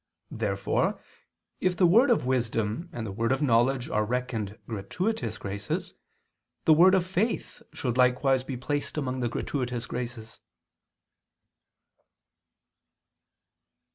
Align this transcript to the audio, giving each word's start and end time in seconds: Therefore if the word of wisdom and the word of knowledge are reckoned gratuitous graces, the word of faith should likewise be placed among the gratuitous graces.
Therefore 0.31 0.99
if 1.59 1.77
the 1.77 1.85
word 1.85 2.09
of 2.09 2.25
wisdom 2.25 2.89
and 2.91 3.05
the 3.05 3.11
word 3.11 3.31
of 3.31 3.43
knowledge 3.43 3.87
are 3.87 4.03
reckoned 4.03 4.57
gratuitous 4.65 5.37
graces, 5.37 5.93
the 6.65 6.73
word 6.73 6.95
of 6.95 7.05
faith 7.05 7.61
should 7.71 7.97
likewise 7.97 8.43
be 8.43 8.57
placed 8.57 8.97
among 8.97 9.19
the 9.19 9.29
gratuitous 9.29 9.85
graces. 9.85 10.39